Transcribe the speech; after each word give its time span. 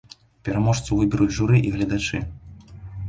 Пераможцу 0.47 0.97
выберуць 1.01 1.29
журы 1.37 1.57
і 1.67 1.75
гледачы. 1.77 2.23